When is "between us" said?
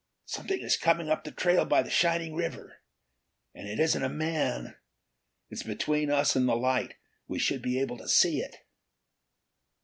5.61-6.35